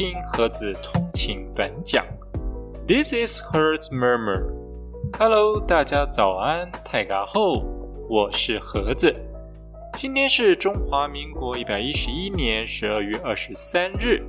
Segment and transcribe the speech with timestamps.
[0.00, 2.06] 听盒子通勤短讲。
[2.88, 4.46] This is Hertz Murmur。
[5.18, 7.62] Hello，大家早安，泰嘎后，
[8.08, 9.14] 我是盒子。
[9.92, 14.22] 今天是中华民国一百一十一年十二月二十三日，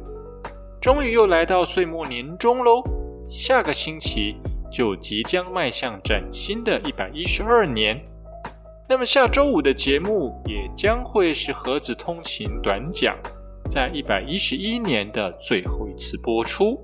[0.82, 2.84] 终于又来到岁末年终喽。
[3.26, 4.36] 下个星期
[4.70, 7.98] 就即将迈向崭新的一百一十二年。
[8.90, 13.16] 那么下周五的节目也将会是盒子通勤短讲。
[13.70, 16.78] 在一百一十一年的最后一次播出，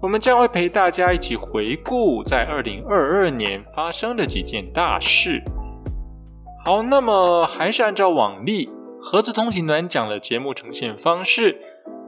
[0.00, 5.42] 我们将会陪大家一起回顾在二零二二年发生的几件大事。
[6.64, 8.68] 好，那么还是按照往例，
[9.00, 11.60] 盒子通勤短讲的节目呈现方式，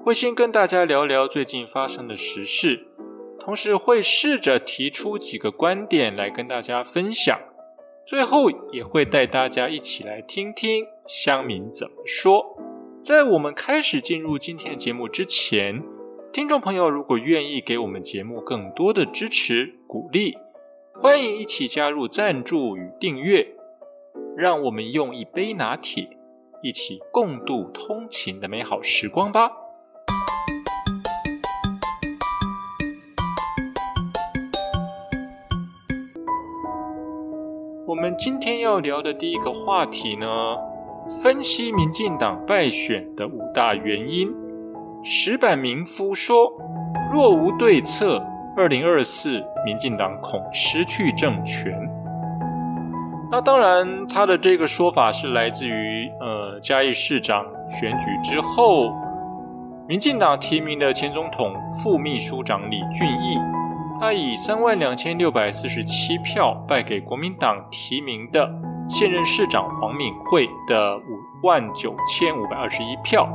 [0.04, 2.86] 会先跟大家聊聊最近发生的时事，
[3.40, 7.38] 同时会试着提出几个观点来跟大家分享，
[8.06, 12.44] 最后也会带大家一起来听听乡民怎么说。
[13.04, 15.82] 在我们开始进入今天的节目之前，
[16.32, 20.34] 听众朋友如果愿意给我们节目更多的支持鼓励，
[20.94, 23.46] 欢迎一起加入赞助与订阅，
[24.34, 26.08] 让我们用一杯拿铁
[26.62, 29.50] 一起共度通勤的美好时光吧。
[37.86, 40.26] 我们今天要聊的第一个话题呢？
[41.22, 44.26] 分析民进党败选的五大原因，
[45.02, 46.50] 石板明夫说：
[47.12, 48.22] 若无对策，
[48.56, 51.72] 二零二四民进党恐失去政权。
[53.30, 58.90] 那当然，他的这个说法是来自于呃嘉义市长选举之后，
[59.86, 63.36] 民进党提名的前总统副秘书长李俊毅，
[64.00, 68.48] 他以三万两千六百四十七票败给国民党提名的。
[68.88, 73.28] 现任市长黄敏惠的五万九千五百二十一票。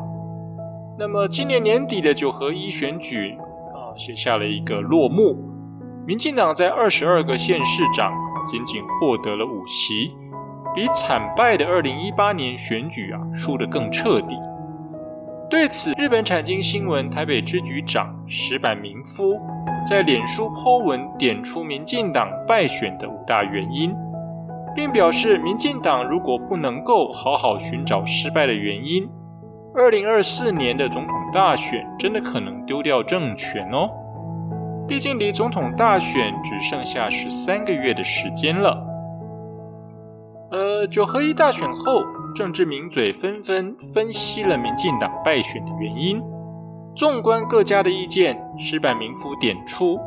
[0.97, 3.37] 那么今年年底的九合一选举
[3.73, 5.35] 啊，写下了一个落幕。
[6.05, 8.13] 民进党在二十二个县市长
[8.47, 10.15] 仅仅获得了五席，
[10.75, 14.35] 比惨败的二零一八年选举啊输得更彻底。
[15.49, 19.35] 对此，日本产经新闻台北支局长石坂明夫
[19.87, 23.91] 在脸书 po 文点出民进党败选的五大原因。
[24.79, 29.05] 并表示，民进党如果不能够好好寻找失败的原因，
[29.75, 33.89] 二零二四年的总统大选真的可能丢掉政权哦。
[34.87, 38.81] 毕竟离总统大选只剩下十三个月的时间了。
[40.51, 42.01] 呃，九合一大选后，
[42.33, 46.23] 政治名嘴纷纷分析了民进党败选的原因。
[46.95, 49.99] 纵观各家的意见，石板民夫点出，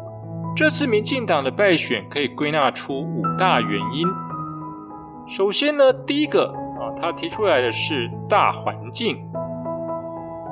[0.56, 4.08] 这次民进党的败选可以归纳出五大原因。
[5.26, 6.46] 首先呢，第一个
[6.78, 9.16] 啊，他提出来的是大环境。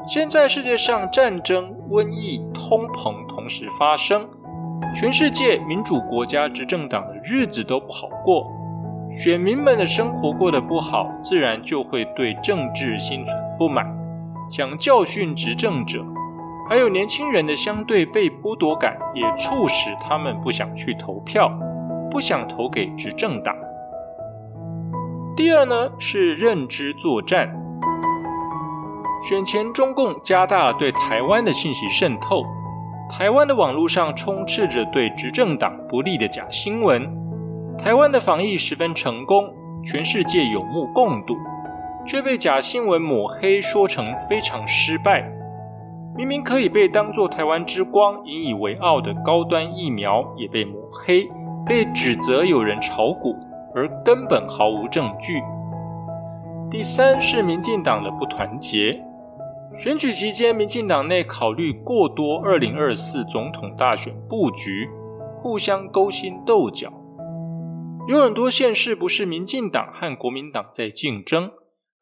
[0.07, 4.27] 现在世界上战争、瘟疫、通膨同时发生，
[4.95, 8.51] 全世界民主国家执政党的日子都不好过，
[9.11, 13.87] 选民们的生活过得不好，自然就会对政治心存不满，
[14.51, 16.03] 想教训执政者。
[16.69, 21.51] 还有年轻人的相对被剥夺感，也促使他们不想去投票，
[22.11, 23.55] 不想投给执政党。
[25.41, 27.51] 第二呢是认知作战，
[29.27, 32.45] 选前中共加大对台湾的信息渗透，
[33.09, 37.11] 台湾的网络上充斥着对执政党不利的假新闻，
[37.79, 39.51] 台湾的防疫十分成功，
[39.83, 41.35] 全世界有目共睹，
[42.07, 45.27] 却被假新闻抹黑，说成非常失败。
[46.19, 51.27] 明明可以被当作台湾之光引以为傲的高端疫苗，也被抹黑，
[51.65, 53.35] 被指责有人炒股。
[53.75, 55.41] 而根本毫无证据。
[56.71, 59.03] 第三是民进党的不团结。
[59.77, 64.89] 选举期间，民进党内考虑过多，二零二四总统大选布局，
[65.41, 66.93] 互相勾心斗角。
[68.09, 71.53] 有很多县市不是民进党和国民党在竞争，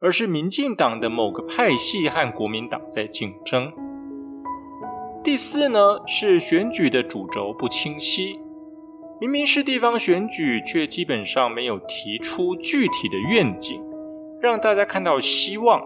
[0.01, 3.71] 而是民进党的某个派系和国民党在竞争。
[5.23, 8.41] 第四呢，是选举的主轴不清晰。
[9.21, 13.83] 明明是地方选举，却基本上没有提出具体的愿景，
[14.41, 15.83] 让大家看到希望。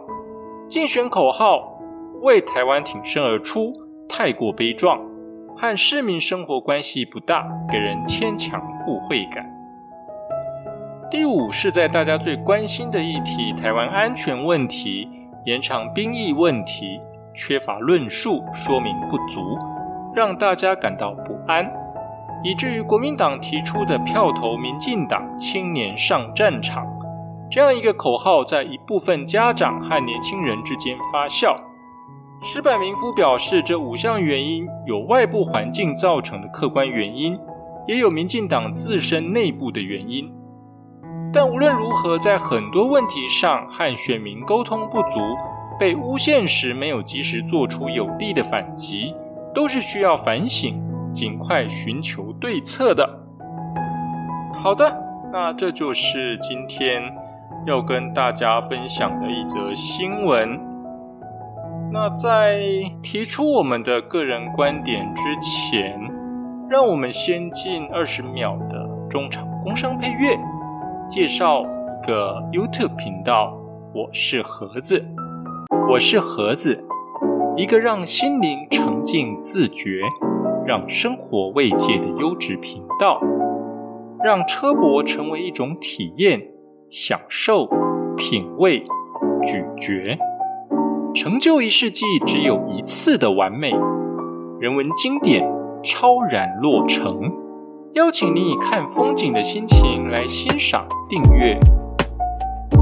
[0.69, 1.81] 竞选口号
[2.21, 3.73] “为台湾挺身而出”
[4.07, 5.01] 太过悲壮，
[5.57, 9.51] 和市民生活关系不大，给人牵强附会感。
[11.11, 15.09] 第五是在大家最关心的议题——台湾安全问题、
[15.47, 17.01] 延长兵役问题，
[17.35, 19.41] 缺乏论述说明不足，
[20.15, 21.82] 让大家感到不安。
[22.45, 26.87] 以至于国民党提出的“票投民进党，青年上战场”
[27.51, 31.55] 这样一个口号，在一部分家长和年轻人之间发酵，
[32.43, 37.39] 石柏明夫表示，这五项原因有外部环境造成的客观原因，
[37.87, 40.29] 也有民进党自身内部的原因。
[41.33, 45.21] 但无论如何，在很多问题上和选民沟通不足、
[45.79, 49.15] 被诬陷时没有及时做出有力的反击，
[49.55, 50.82] 都是需要反省、
[51.13, 53.09] 尽快寻求对策的。
[54.55, 54.97] 好的，
[55.33, 57.03] 那这就是今天
[57.67, 60.59] 要跟大家分享的一则新闻。
[61.93, 62.63] 那在
[63.03, 65.99] 提出我们的个人观点之前，
[66.71, 70.39] 让我们先进二十秒的中场工商配乐，
[71.09, 73.53] 介绍一个 YouTube 频道。
[73.95, 75.05] 我是盒子，
[75.91, 76.83] 我是盒子，
[77.59, 80.01] 一个让心灵沉静自觉、
[80.65, 83.21] 让生活慰藉的优质频道，
[84.23, 86.41] 让车博成为一种体验、
[86.89, 87.69] 享受、
[88.17, 88.85] 品味、
[89.43, 90.17] 咀嚼。
[91.15, 93.73] 成就一世纪只有一次的完美，
[94.61, 95.43] 人文经典
[95.83, 97.21] 超然落成。
[97.95, 101.59] 邀请你以看风景的心情来欣赏、订阅。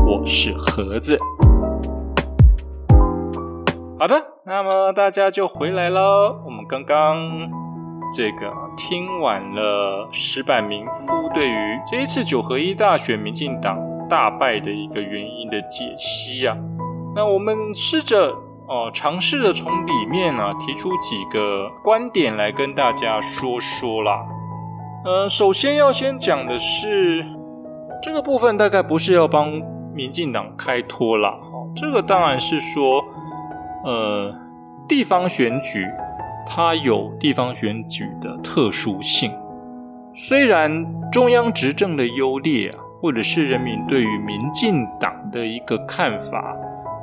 [0.07, 1.19] 我是盒子。
[3.99, 6.43] 好的，那么大家就回来了。
[6.45, 7.17] 我们刚刚
[8.13, 13.79] 这个听完了石板明夫对于这一次九合一大选民进党
[14.09, 16.57] 大败的一个原因的解析啊。
[17.15, 18.35] 那我们试着
[18.67, 24.25] 哦，尝试着从里面呢提出几个观点来跟大家说说啦。
[25.05, 27.25] 呃，首先要先讲的是
[28.03, 29.51] 这个部分，大概不是要帮
[29.95, 31.31] 民进党开脱啦。
[31.31, 33.03] 哦，这个当然是说，
[33.85, 34.33] 呃，
[34.87, 35.85] 地方选举
[36.53, 39.31] 它有地方选举的特殊性，
[40.13, 46.57] 虽然中央执政的优劣啊，或者是人民对于民进党的一个看法。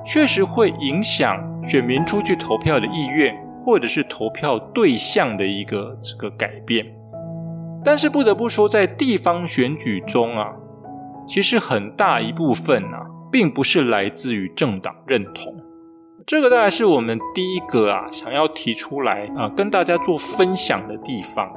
[0.06, 3.36] 确实会影响选民出去投票的意愿，
[3.66, 6.86] 或者是投票对象的一个这个改变。
[7.84, 10.54] 但是不得不说，在地方选举中啊，
[11.28, 15.54] 其实很大一部分啊，并不是来自于政党认同。
[16.28, 21.56] 这个大概是我们第一个啊，想要提出来啊，跟大家做分享的地方啊。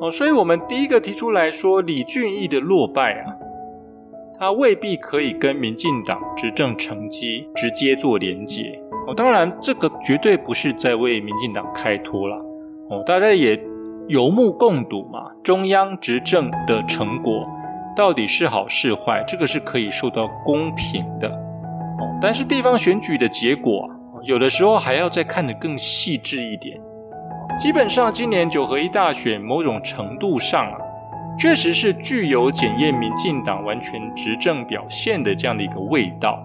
[0.00, 3.34] 哦，所以我们第一个提出来说，李俊毅的落败啊。
[4.38, 12.36] 他未必可以跟民进党执政成绩直接做连结哦，当然这个绝对不是在为民进党开脱了
[12.90, 13.60] 哦，大家也
[14.06, 17.44] 有目共睹嘛，中央执政的成果
[17.96, 21.28] 到底是好是坏，这个是可以受到公平的
[22.20, 23.88] 但是地方选举的结果，
[24.22, 26.80] 有的时候还要再看得更细致一点，
[27.58, 30.78] 基本上今年九合一大选某种程度上啊。
[31.36, 36.38] 确实是具有检验民进党完全执政表现的这样的一个味道，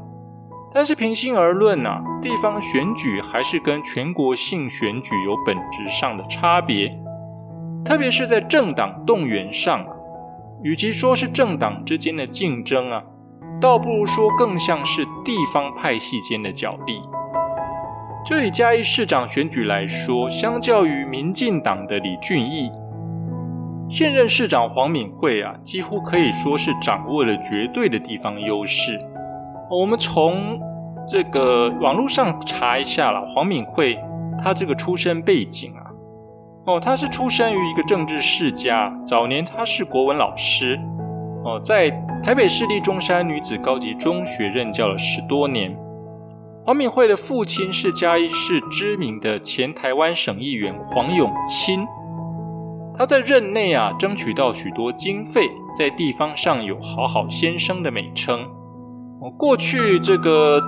[0.74, 6.92] 但是平心而论啊，地方选举还是跟全国性选举有本质上的差别，
[7.86, 9.94] 特别是在政党动员上啊，
[10.64, 13.04] 与其说是政党之间的竞争啊，
[13.62, 17.02] 倒不如说更像是地方派系间的角力。
[18.26, 22.70] 就以嘉义市长选举来说，相较于民进党的李俊毅。
[23.90, 29.00] 现任市长黄敏惠啊，几乎可以说是掌握了绝对的地方优势。
[29.72, 30.60] 我们从
[31.08, 33.98] 这个网络上查一下了，黄敏惠
[34.44, 35.82] 她这个出身背景啊，
[36.68, 40.80] 哦，她是出生于一个政治世家，早年她是国文老师，
[41.44, 41.90] 哦，在
[42.22, 45.76] 台北市立中山女子高级中学任教了十多年。
[46.66, 51.88] 黄敏惠的父亲是嘉义市知名的前台湾省议员黄永清。
[52.96, 58.46] 他在任内啊，争取到许多经费，在地方上有“好好先生”的美称。
[59.38, 60.62] 过去这个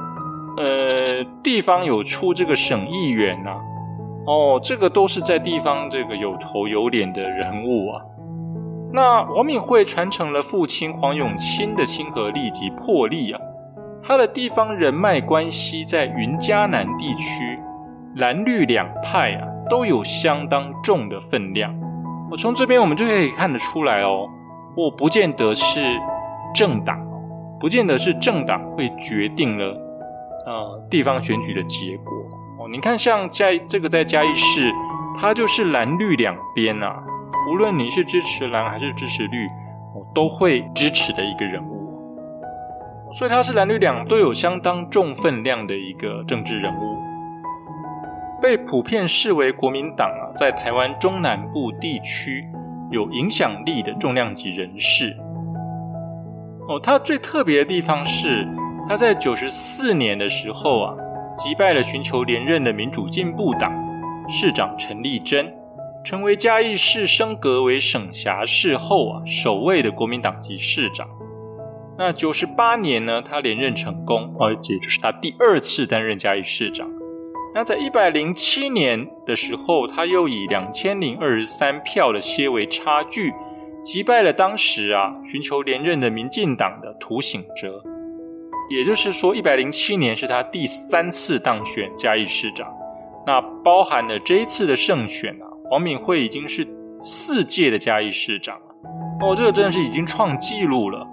[0.57, 3.51] 呃地方有出这个省议员呐，
[4.25, 8.01] 哦，这个都是在地方这个有头有脸的人物啊。
[8.93, 13.39] 那王敏惠传承了父亲黄永清的亲和力及魄力啊，
[14.03, 17.57] 他的地方人脉关系在云嘉南地区
[18.15, 21.73] 蓝绿两派啊都有相当重的分量。
[22.29, 24.27] 我从这边我们就可以看得出来哦，
[24.75, 25.81] 我不见得是
[26.53, 26.99] 政党，
[27.59, 29.65] 不见得是政党会决定了
[30.45, 32.13] 呃地方选举的结果
[32.59, 32.67] 哦。
[32.69, 34.69] 你看，像在这个在嘉义市，
[35.17, 36.93] 它就是蓝绿两边呐，
[37.49, 39.47] 无论你是支持蓝还是支持绿，
[39.95, 46.97] 我都会支持的一个人物，所以他是蓝绿两都有相当重分量的一个政治人物。
[48.41, 52.43] 被普遍视为国民党啊，在台湾中南部地区
[52.89, 55.15] 有影响力的重量级人士。
[56.67, 58.47] 哦，他最特别的地方是，
[58.87, 60.95] 他在九十四年的时候啊，
[61.37, 63.71] 击败了寻求连任的民主进步党
[64.27, 65.51] 市长陈丽珍，
[66.03, 71.07] 成为嘉义市升格为省辖市后啊首位的国民党籍市长。
[71.97, 76.89] 那九十八年呢，他连任成功，而且就是他第二次担任嘉义市长。
[77.53, 83.31] 那在一百零七年的时候，他又以两千零二十三票的些微差距，
[83.83, 87.83] 击败了当时啊寻求连任的民进党的涂醒哲。
[88.69, 92.73] 也就是说，一百零七年是他第三次当选嘉义市长。
[93.27, 96.67] 那包含了这一次的胜选啊，黄敏惠已经是
[96.99, 98.75] 四届的嘉义市长了。
[99.21, 101.07] 哦，这个真的是已经创纪录了。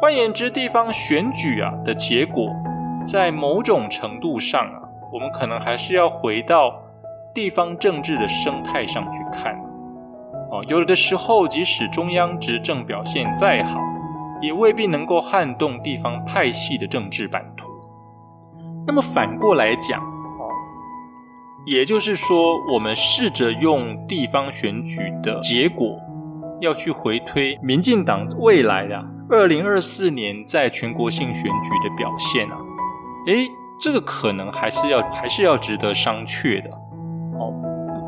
[0.00, 2.50] 换言之，地方选举啊的结果，
[3.06, 4.82] 在某种程度上啊。
[5.12, 6.72] 我们可能还是要回到
[7.32, 9.54] 地方政治的生态上去看
[10.50, 10.64] 哦。
[10.66, 13.78] 有的时候，即使中央执政表现再好，
[14.42, 17.68] 也未必能够撼动地方派系的政治版图。
[18.84, 20.02] 那么反过来讲，
[21.70, 25.96] 也就是说，我们试着用地方选举的结果，
[26.60, 29.00] 要去回推民进党未来的
[29.30, 32.58] 二零二四年在全国性选举的表现啊，
[33.28, 33.46] 诶。
[33.82, 36.68] 这个可能还是要还是要值得商榷的，
[37.38, 37.50] 哦，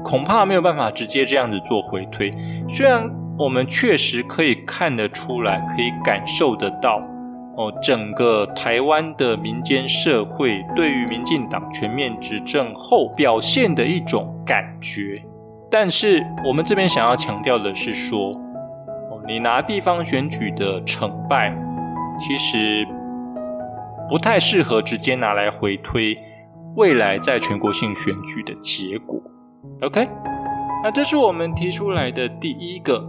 [0.04, 2.31] 恐怕没有办法直接这样子做回推。
[2.69, 7.00] 虽然我们确实可以看得出来，可以感受得到，
[7.83, 15.23] 整个台湾的民间社会对于民进党全面执政后表现的一种感觉，
[15.71, 18.31] 但是我们这边想要强调的是说，
[19.11, 21.54] 哦，你拿地方选举的成败，
[22.19, 22.87] 其实。
[24.09, 26.14] 不太适合直接拿来回推
[26.76, 29.19] 未来在全国性选举的结果。
[29.81, 30.07] OK，
[30.85, 33.00] 那这是我们提出来的第一个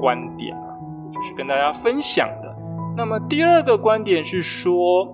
[0.00, 0.74] 观点啊，
[1.12, 2.47] 就是跟大家分享的。
[2.98, 5.06] 那么第二个观点是说，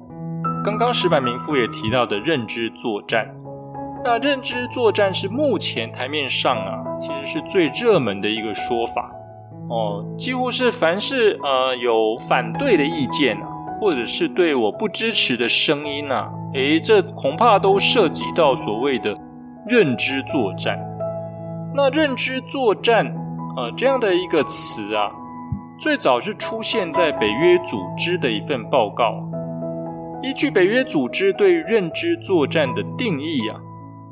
[0.65, 3.29] 刚刚石板明夫也提到的认知作战。
[4.03, 9.13] 那认知作战是目前台面上啊，其实是最热门的一个说法
[9.69, 13.49] 哦，几乎是凡是呃有反对的意见啊。
[13.81, 19.15] 或者是对我不支持的声音呐，诶，这恐怕都涉及到所谓的
[19.67, 20.79] 认知作战。
[21.75, 23.05] 那认知作战，
[23.59, 25.11] 呃，这样的一个词啊，
[25.77, 29.13] 最早是出现在北约组织的一份报告。
[30.23, 33.61] 依据北约组织对认知作战的定义啊，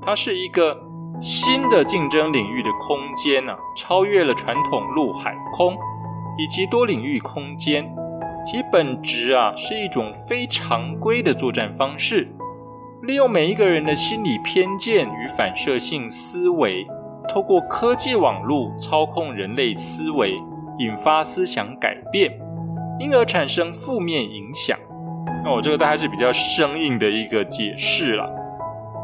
[0.02, 0.76] 它是一个
[1.20, 5.74] 新的竞争领域的空间呐，超越了传统陆海空
[6.36, 7.88] 以及多领域空间。
[8.44, 12.28] 其本质啊是一种非常规的作战方式，
[13.02, 16.84] 利用每一个人的心理偏见与反射性思维，
[17.28, 20.34] 透过科技网络操控人类思维，
[20.78, 22.32] 引发思想改变，
[22.98, 24.78] 因而产生负面影响。
[25.44, 28.28] 那我这个大概是比较生硬的一个解释了。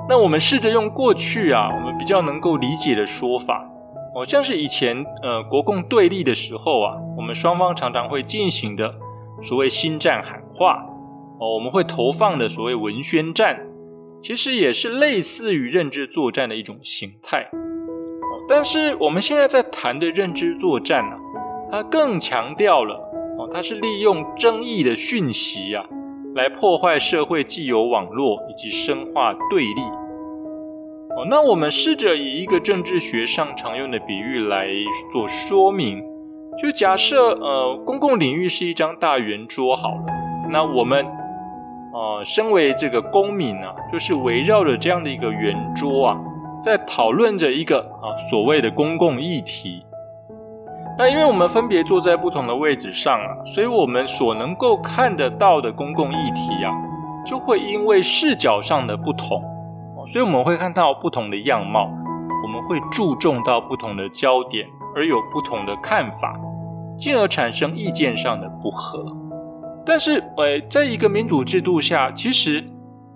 [0.08, 3.68] 那我们试着用过去啊我们比较能够理解的说法，
[4.14, 8.94] 哦，像是以前呃国共对立的时候啊，我们双方常常会进行的。
[9.40, 10.84] 所谓新战喊话
[11.38, 13.60] 哦，我们会投放的所谓文宣战，
[14.20, 17.46] 其实也是类似于认知作战的一种形态。
[18.48, 21.16] 但是我们现在在谈的认知作战呢，
[21.70, 22.94] 它更强调了
[23.38, 25.84] 哦，它是利用争议的讯息啊，
[26.34, 29.82] 来破坏社会既有网络以及深化对立。
[31.16, 34.66] 哦，那我们试着以一个政治学上常用的比喻来
[35.12, 36.02] 做说明。
[36.60, 40.04] 就假设，呃，公共领域是一张大圆桌好了，
[40.50, 41.06] 那我们，
[41.92, 46.20] 呃，身为这个公民啊，就是围绕着这样的一个圆桌啊，
[46.60, 49.82] 在讨论着一个啊所谓的公共议题。
[50.98, 56.74] 那因为我们分别坐在不同的位置上啊，所以我们所能够看得到的公共议题啊，
[57.24, 59.40] 就会因为视角上的不同，
[60.06, 61.88] 所以我们会看到不同的样貌，
[62.42, 66.36] 我们会注重到不同的焦点，而有不同的看法。
[66.96, 69.06] 进而产生意见上的不合，
[69.86, 72.66] 但是，呃，在一个民主制度下，其实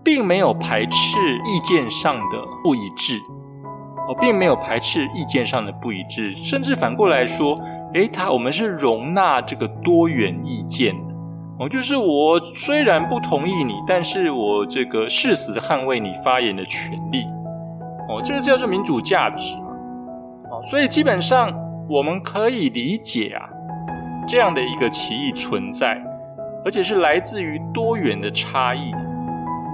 [0.04, 3.18] 并没有排斥意见上的不一致，
[4.08, 7.58] 哦，并没有排斥意见上的不一致，甚至反过来说，
[7.94, 11.14] 诶，他我们是容纳这个多元意见的，
[11.60, 17.24] 哦，就是我虽然不同意你，但是我这个誓死捍卫你发言的权利，
[18.08, 19.66] 哦，这个叫做民主价值嘛，
[20.50, 21.52] 哦，所以基本上
[21.88, 23.48] 我们可以理解啊。
[24.24, 26.00] 这样的一个歧义存在，
[26.64, 28.92] 而且是来自于多元的差异。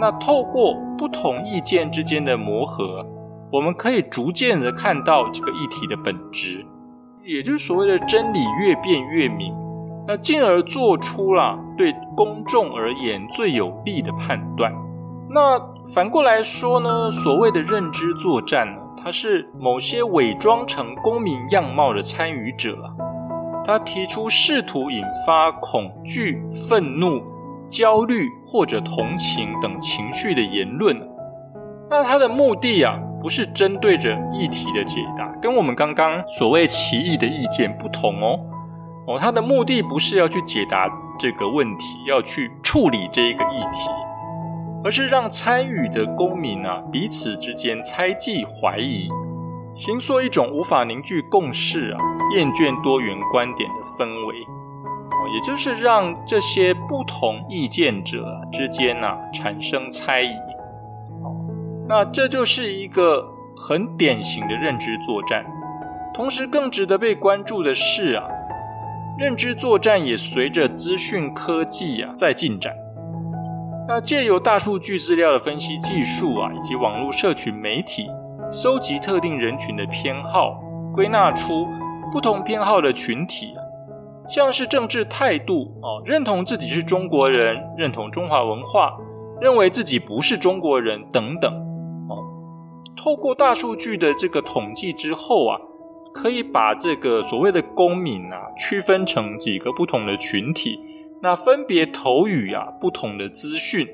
[0.00, 3.04] 那透过不同意见之间的磨合，
[3.50, 6.64] 我们可以逐渐的看到这个议题的本质，
[7.24, 9.54] 也就是所谓的真理越辩越明。
[10.06, 14.72] 那进而做出了对公众而言最有利的判断。
[15.30, 15.60] 那
[15.94, 22.88] 反过来说呢，所谓的认知作战呢，它是某些伪装成公民样貌的参与者啊，
[23.66, 27.22] 他提出试图引发恐惧、愤怒、
[27.68, 30.98] 焦虑或者同情等情绪的言论。
[31.90, 38.38] 那他的目的啊，不是针对着议题的解答，跟我们刚刚所谓奇异的意见不同哦。
[39.06, 43.90] 哦，他的目的不是要去解答这个问题，要去处理这一个议题。
[44.84, 49.08] 而是让参与的公民啊彼此之间猜忌、怀疑，
[49.74, 51.98] 形塑一种无法凝聚共识啊、
[52.36, 54.36] 厌倦多元观点的氛围。
[55.10, 60.36] 哦，也就是让这些不同意见者之间啊产生猜疑。
[61.88, 63.26] 那这就是一个
[63.56, 65.44] 很典型的认知作战。
[66.14, 68.24] 同时，更值得被关注的是啊，
[69.18, 72.74] 认知作战也随着资讯科技啊在进展。
[73.86, 78.06] 那借由大数据资料的分析技术啊，以及网络社群媒体
[78.52, 80.60] 收集特定人群的偏好，
[80.92, 81.66] 归纳出
[82.12, 83.54] 不同偏好的群体，
[84.28, 88.94] 像是政治态度啊，认同自己是中国人，认同中华文化，
[89.40, 91.67] 认为自己不是中国人等等。
[92.98, 95.56] 透过大数据的这个统计之后啊，
[96.12, 100.76] 可以把这个所谓的公民啊，区分成几个不同的群体。
[101.22, 103.86] 那分别投予啊不同的资讯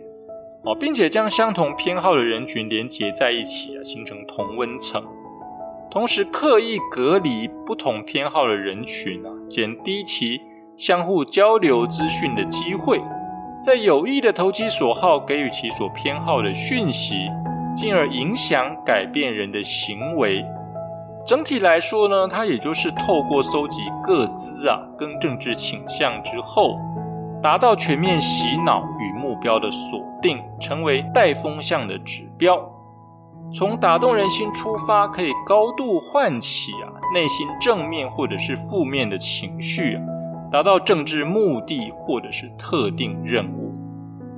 [0.65, 5.03] 哦，并且将相同偏好的人群连接在一起啊，形成同温层。
[5.91, 10.41] 同时刻意隔离不同偏好的人群啊，减低其
[10.77, 13.01] 相互交流资讯的机会，
[13.63, 17.17] 在有意的投其所好，给予其所偏好的讯息，
[17.75, 20.45] 进而影响改变人的行为。
[21.27, 26.77] 整体来说呢，它也就是透过搜集各资啊跟政治倾向之后。
[27.43, 32.59] 达到全面洗脑与目标的锁定，成为带风向的指标。
[33.53, 39.99] 从打动人心出发，可以高度唤起啊内心正面或者是负面的情绪，
[40.51, 43.64] 达到政治目的或者是特定任务。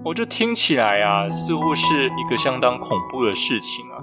[0.07, 3.99] 我这听起来啊，似乎是一个相当恐怖的事情啊。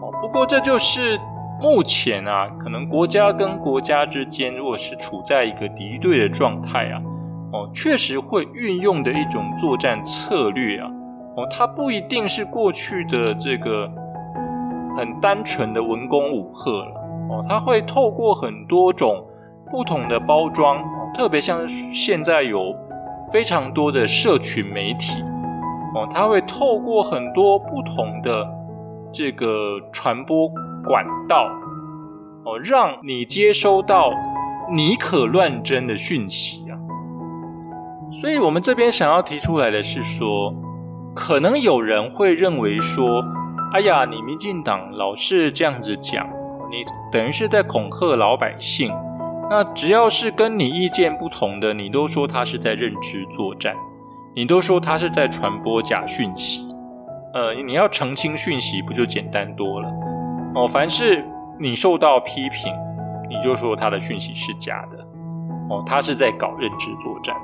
[0.00, 1.20] 哦，不过这就是
[1.60, 6.96] 目前啊，可能国家跟国家之间，如果是处在一个敌对的状态啊。
[7.52, 10.88] 哦，确实会运用的一种作战策略啊！
[11.36, 13.86] 哦，它不一定是过去的这个
[14.96, 16.92] 很单纯的文攻武赫了。
[17.28, 19.22] 哦，它会透过很多种
[19.70, 22.74] 不同的包装，特别像现在有
[23.30, 25.22] 非常多的社群媒体，
[25.94, 28.48] 哦，它会透过很多不同的
[29.12, 30.48] 这个传播
[30.84, 31.46] 管道，
[32.44, 34.10] 哦，让你接收到
[34.72, 36.74] 你可乱真的讯息啊。
[38.10, 40.54] 所以，我们这边想要提出来的是说，
[41.14, 43.24] 可能有人会认为说，
[43.72, 46.26] 哎呀，你民进党老是这样子讲，
[46.70, 48.92] 你等于是在恐吓老百姓。
[49.50, 53.74] 那只要是跟你意见不同的，你都说他是在认知作战，
[54.34, 56.66] 你都说他是在传播假讯息。
[57.34, 59.88] 呃，你要澄清讯息，不就简单多了？
[60.54, 61.24] 哦，凡是
[61.58, 62.72] 你受到批评，
[63.28, 64.98] 你就说他的讯息是假的。
[65.68, 67.36] 哦，他是在搞认知作战。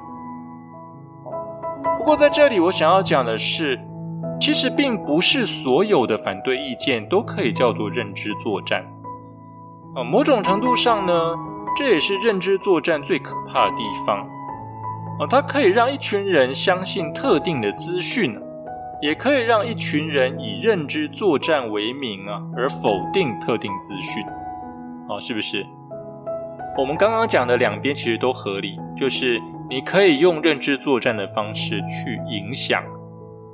[1.99, 3.79] 不过在这里，我想要讲的是，
[4.41, 8.83] 其实并不是所有的反对意见都可以叫做认知作战。
[9.95, 11.13] 啊，某种程度上呢，
[11.77, 14.27] 这也是认知作战最可怕的地方。
[15.21, 18.39] 啊，它可以让一群人相信特定的资讯，
[19.03, 24.25] 也可以让一群人以认知作战为名啊，而否定特定资讯。
[25.09, 25.65] 啊，是不是？
[26.77, 29.41] 我们刚刚讲的两边其实都合理，就是。
[29.71, 32.83] 你可以用认知作战的方式去影响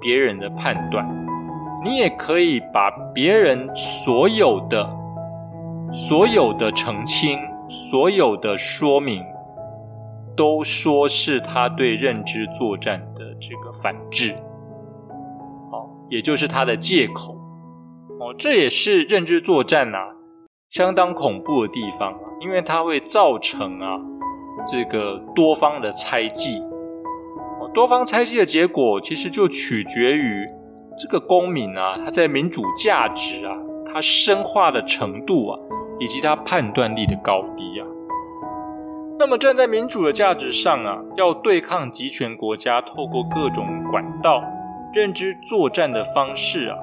[0.01, 1.05] 别人的判断，
[1.85, 4.89] 你也可以把别人所有的、
[5.93, 7.37] 所有的澄清、
[7.69, 9.25] 所有的说明，
[10.37, 14.33] 都说是他对认知作战的这个反制，
[15.73, 17.35] 哦，也就是他的借口，
[18.21, 19.99] 哦，这也是认知作战呐
[20.71, 24.01] 相当恐怖的地方啊，因为它会造成啊。
[24.67, 26.63] 这个多方的猜忌，
[27.75, 30.47] 多方猜忌的结果，其实就取决于
[30.97, 33.53] 这个公民啊，他在民主价值啊，
[33.85, 35.59] 他深化的程度啊，
[35.99, 37.87] 以及他判断力的高低啊。
[39.17, 44.43] 那么站在民主的价值上啊，要对抗集权国家，透过各种管道、
[44.93, 46.77] 认知作战的方式啊，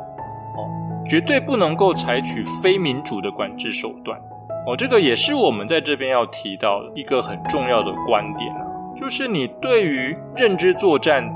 [0.55, 0.63] 哦，
[1.05, 4.17] 绝对不能够采取非民主的管制手段。
[4.65, 8.61] 哦，这个也是我们在这边要提到的一个很重要的观点啊，
[8.95, 11.27] 就是你对于认知作战，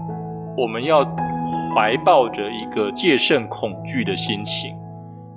[0.58, 1.04] 我们要
[1.74, 4.78] 怀抱着一个戒慎恐惧的心情。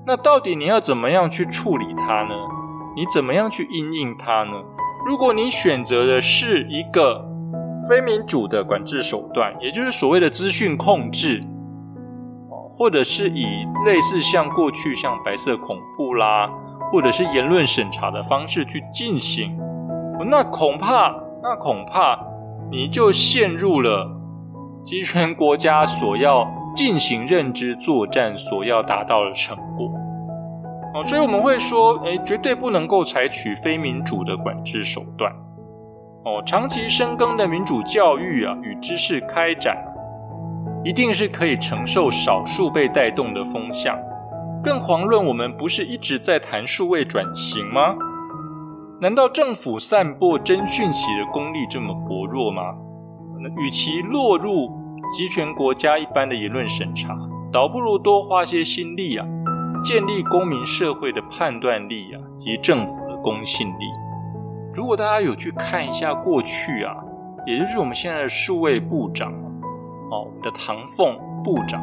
[0.06, 2.34] 那到底你要怎么样去处理它呢？
[2.94, 4.52] 你怎么样去应应它呢？
[5.06, 7.24] 如果你选择的是一个
[7.88, 11.42] 非民主的管制手段，也就是所谓的资讯控制，
[12.50, 13.46] 哦，或者是以
[13.86, 16.50] 类似像过去像白色恐怖啦，
[16.92, 19.56] 或者是言论审查的方式去进行，
[20.28, 22.18] 那恐怕，那恐怕
[22.70, 24.10] 你就陷入了
[24.82, 29.90] 集权国家所要进行认知作战所要达到的成果。
[31.02, 35.32] 所以我们会说，哎，绝对不能够采取非民主的管制手段。
[36.24, 39.76] 哦，长期深耕的民主教育啊，与知识开展，
[40.84, 43.98] 一定是可以承受少数被带动的风向。
[44.62, 47.94] 更遑论我们不是一直在谈数位转型吗？
[49.00, 52.62] 难道政府散播真讯息的功力这么薄弱吗？
[53.40, 54.68] 那与其落入
[55.12, 57.16] 集权国家一般的言论审查，
[57.52, 59.24] 倒不如多花些心力啊。
[59.82, 63.84] 建立公民社会的判断力啊，及政府的公信力。
[64.74, 66.94] 如果大家有去看一下过去啊，
[67.46, 69.32] 也就是我们现在的数位部长
[70.10, 71.80] 哦，我们的唐凤部长，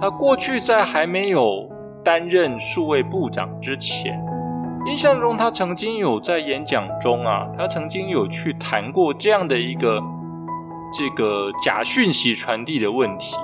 [0.00, 1.68] 他过去在还没有
[2.04, 4.18] 担任数位部长之前，
[4.86, 10.02] 印象中他曾经有在演讲中啊，他曾经有去谈过这样的一个
[10.92, 13.36] 这个假讯息传递的问题。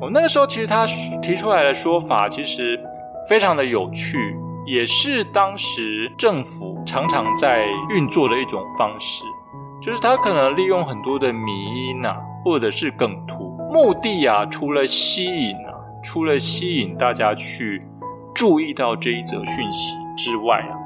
[0.00, 0.84] 哦，那个时候其实他
[1.22, 2.78] 提出来的说法其实
[3.26, 9.24] 非常的有趣，也是当时政府常常在运作的一种方式，
[9.80, 17.82] 就是他可能利用很多的迷因啊，或者是梗图，目的啊，除了吸引啊，除了吸引大家去
[18.34, 20.76] 注意到这一则讯息之外啊，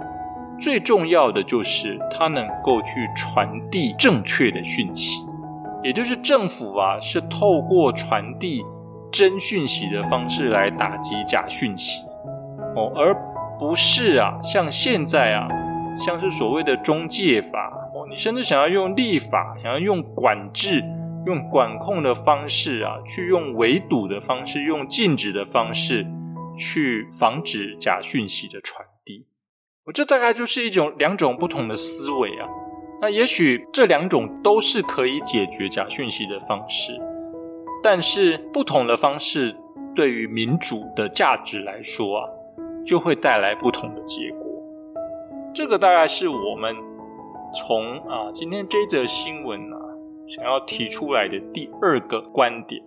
[0.57, 5.27] 最重要的就是他能够去传递正确的讯息，
[5.83, 8.63] 也就是政府啊是透过传递。
[9.11, 12.05] 真讯息的方式来打击假讯息，
[12.77, 13.15] 哦，而
[13.59, 15.49] 不是啊，像现在啊，
[15.97, 20.83] 像是所谓的中介法，哦，你甚至想要用立法，想要用管制、
[21.27, 26.07] 用管控的方式啊，去用围堵的方式、用禁止的方式
[26.57, 29.27] 去防止假讯息的传递。
[29.87, 32.49] 我这大概就是一种两种不同的思维啊。
[33.03, 36.93] 那也许这两种都是可以解决假讯息的方式。
[37.83, 39.57] 但是不同的方式
[39.95, 42.29] 对于民主的价值来说啊，
[42.85, 44.41] 就会带来不同的结果。
[45.55, 46.77] 这个大概是我们
[47.55, 49.77] 从啊今天这则新闻啊
[50.29, 52.83] 想要提出来的第二个观点。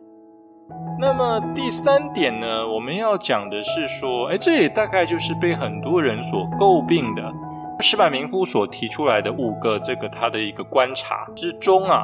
[0.99, 7.33] 那么第三点呢，我们要讲的是说，哎，这也大概就是被很多人所诟病的，
[7.81, 12.01] 石板民夫所提出来的五个这个他的一个观察之中啊。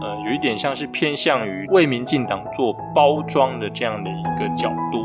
[0.00, 4.98] 呃，有一点像是偏向于为民进党做包装的这样的一个角度，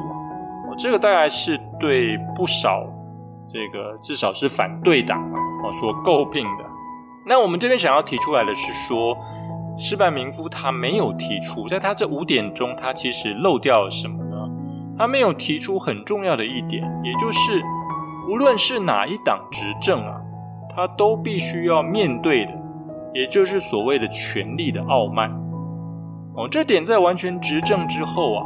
[0.69, 2.83] 哦，这个大概是对不少
[3.51, 6.65] 这个至少是反对党啊，所诟病的。
[7.25, 9.15] 那我们这边想要提出来的是说，
[9.77, 14.35] 失败民夫他没有提出，在他这五点中，他其实漏掉了什么呢？
[14.97, 17.61] 他没有提出很重要的一点，也就是
[18.29, 20.21] 无论是哪一党执政啊，
[20.75, 22.60] 他都必须要面对的。
[23.13, 25.29] 也就是所谓的权力的傲慢，
[26.35, 28.45] 哦，这点在完全执政之后啊，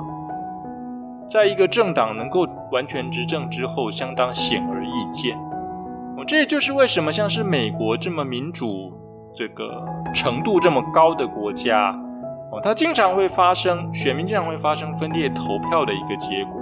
[1.28, 5.38] 在一个政党能够完全执政之后，相当显而易见。
[6.18, 8.92] 哦，这也就是为什么像是美国这么民主、
[9.36, 11.92] 这个程度这么高的国家，
[12.52, 16.60] 哦，它经常会发生选民经常会发生分裂投票的一个结果，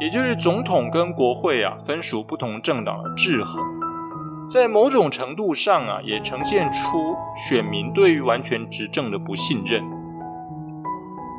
[0.00, 3.81] 也就是总统跟国会啊分属不同政党的制衡。
[4.48, 9.82] 在某种程度上啊，也呈现出选民对于完全执政的不信任。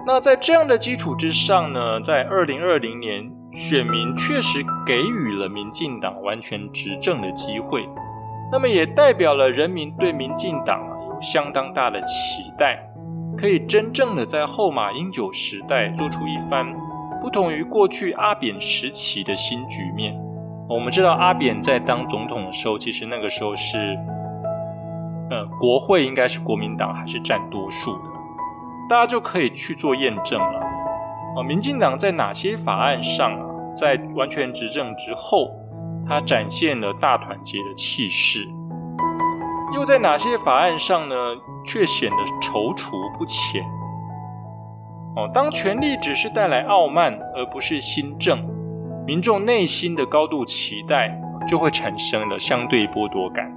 [0.06, 7.88] 那在这样的基础之上呢，在二零二零年，选民确实给予了民进党完全执政的机会，
[8.52, 12.80] 那么也代表了人民对民进党啊有相当大的期待，
[13.38, 16.66] 可以真正的在后马英九时代做出一番
[17.22, 20.23] 不同于过去阿扁时期的新局面。
[20.74, 23.96] 我们知道阿扁在当总统的时候，其实那个时候是，
[25.30, 28.10] 呃，国会应该是国民党还是占多数的，
[28.90, 30.60] 大家就可以去做验证了。
[31.38, 35.52] 啊，民进党在哪些法案上啊，在完全执政之后，
[36.08, 38.40] 它展现了大团结的气势，
[39.76, 41.16] 又在哪些法案上呢，
[41.64, 43.62] 却显得踌躇不前？
[45.16, 48.44] 哦，当权力只是带来傲慢，而不是新政。
[49.06, 51.14] 民众内心的高度期待，
[51.46, 53.52] 就会产生了相对剥夺感，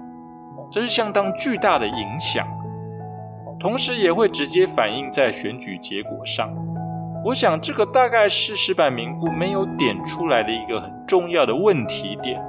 [0.71, 2.45] 这是相当巨大的影响。
[3.61, 6.53] 同时也会直接反映在选举结果上。
[7.25, 12.43] 我想这个大概是石板民夫没有点出来的一个很重要的问题点，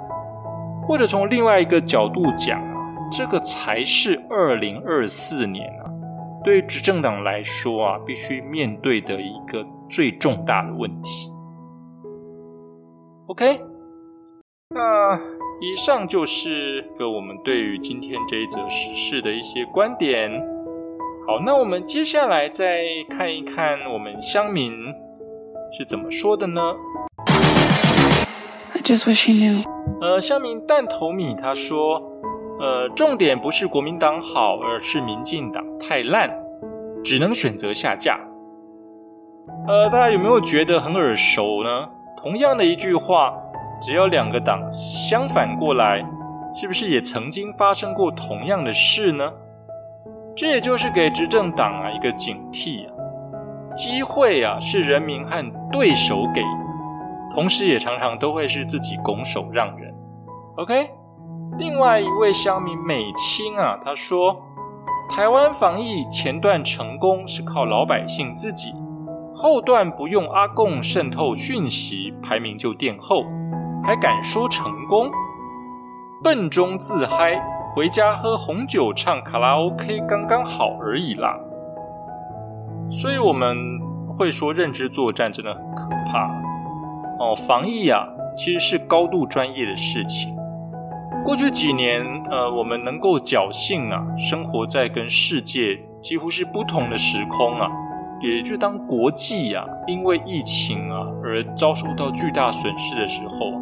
[0.88, 2.76] 或者从另外一个角度讲啊，
[3.12, 5.86] 这个才是二零二四年啊，
[6.44, 11.32] 对执政党来说啊，必须面对的一个最重大的问题。
[13.28, 13.60] OK，
[14.70, 15.20] 那
[15.60, 20.32] 以上就是个我们对于今天这一则时事的一些观点。
[21.28, 24.72] 好，那我们接下来再看一看我们乡民
[25.78, 26.74] 是怎么说的呢
[28.74, 29.66] ？I just wish you knew。
[30.00, 32.02] 呃，乡民蛋头米他说，
[32.62, 36.34] 呃，重点不是国民党好，而是民进党太烂，
[37.04, 38.18] 只能选择下架。
[39.68, 41.90] 呃，大家有没有觉得很耳熟呢？
[42.18, 43.34] 同样的一句话，
[43.80, 46.04] 只要两个党相反过来，
[46.54, 49.32] 是不是也曾经发生过同样的事呢？
[50.36, 52.94] 这也就是给执政党啊一个警惕啊，
[53.76, 56.42] 机会啊是人民和对手给，
[57.34, 59.94] 同时也常常都会是自己拱手让人。
[60.58, 60.90] OK，
[61.58, 64.36] 另外一位乡民美清啊，他说，
[65.10, 68.74] 台湾防疫前段成功是靠老百姓自己。
[69.40, 73.24] 后段不用阿贡渗透讯息，排名就垫后，
[73.84, 75.12] 还敢说成功？
[76.24, 77.40] 笨中自嗨，
[77.72, 81.38] 回家喝红酒唱卡拉 OK 刚刚好而已啦。
[82.90, 83.56] 所以我们
[84.10, 86.26] 会说认知作战真的很可怕
[87.20, 87.36] 哦。
[87.36, 90.36] 防疫啊，其实是高度专业的事情。
[91.24, 97.70] 过去几年，呃，我们能够侥幸啊，生活在跟世界几乎是不同的时空啊。
[98.20, 103.62] 也就当国际啊，因为疫情啊而遭受到巨大损失的时候，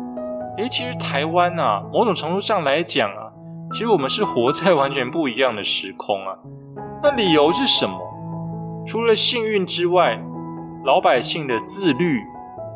[0.58, 3.28] 诶，其实台湾啊，某种程度上来讲啊，
[3.74, 6.34] 其实我们是活在完全不一样的时空啊。
[7.04, 8.00] 那理由是什么？
[8.88, 10.18] 除了幸运之外，
[10.86, 12.22] 老百姓的自律、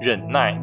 [0.02, 0.62] 忍耐，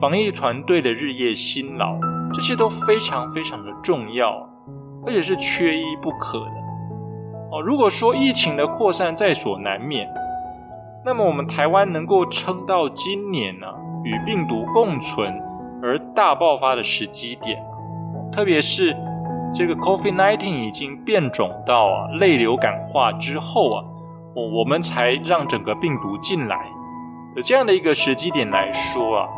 [0.00, 1.98] 防疫团队的日夜辛劳，
[2.32, 4.30] 这些都非常非常的重要，
[5.04, 6.54] 而且是缺一不可的。
[7.52, 10.08] 哦，如果说疫情的扩散在所难免。
[11.06, 13.66] 那么我们台湾能够撑到今年呢，
[14.04, 15.30] 与病毒共存
[15.82, 17.62] 而大爆发的时机点，
[18.32, 18.96] 特别是
[19.52, 23.84] 这个 COVID-19 已经变种到啊类流感化之后啊，
[24.34, 26.66] 我我们才让整个病毒进来，
[27.36, 29.28] 有这样的一个时机点来说啊，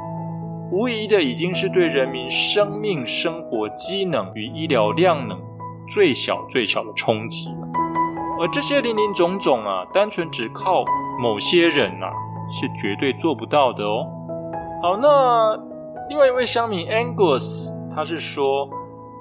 [0.70, 5.36] 无疑的已经是对人民生命、生活机能与医疗量能
[5.88, 7.65] 最小最小的冲击了。
[8.38, 10.84] 而这些林林总总啊，单纯只靠
[11.20, 12.06] 某些人呐，
[12.50, 14.06] 是绝对做不到的哦。
[14.82, 15.56] 好，那
[16.08, 18.68] 另外一位乡民 Angus，他是说，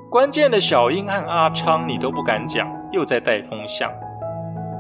[0.10, 3.90] 关键的小英和阿昌你都不敢讲，又在带风向。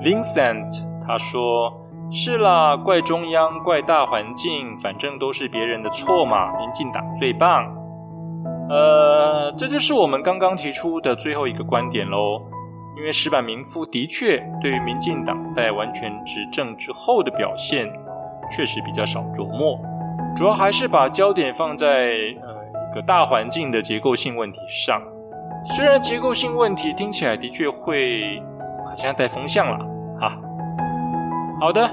[0.03, 1.73] Vincent 他说，
[2.11, 7.73] 是啦，怪中央，怪大环境，反正都是别人的错嘛，民进党最棒。
[8.69, 12.41] 呃，这就是我们刚刚提出的最后一个观点喽。
[12.97, 17.87] 因为石板民夫的确对于民进党在完全执政之后的表现，
[18.49, 19.79] 确实比较少琢磨，
[20.35, 25.01] 主要还是把焦点放在呃一个大环境的结构性问题上。
[25.65, 28.41] 虽然结构性问题听起来的确会
[28.85, 29.85] 很像带风向了，
[30.19, 30.37] 哈。
[31.59, 31.89] 好的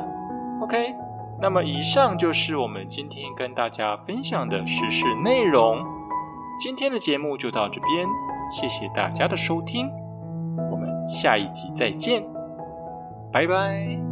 [0.61, 0.95] ，OK，
[1.41, 5.79] 那么以上就是我们今天跟大家分享的实事内容。
[6.59, 8.07] 今天的节目就到这边，
[8.51, 9.88] 谢谢大家的收听。
[11.07, 12.23] 下一集再见，
[13.33, 14.12] 拜拜。